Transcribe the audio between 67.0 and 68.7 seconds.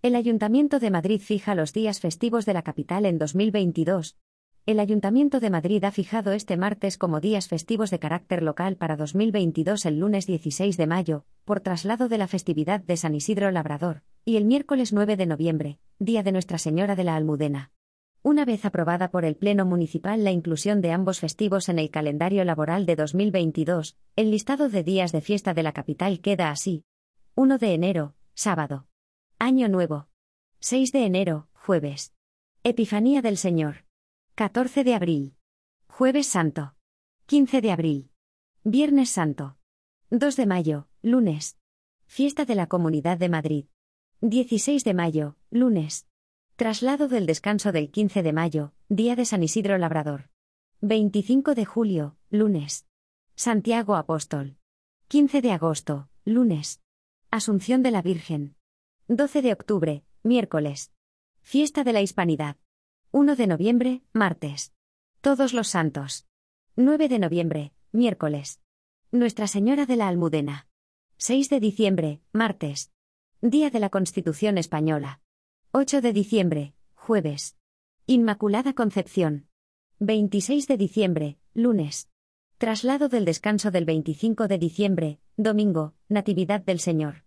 de noviembre, miércoles.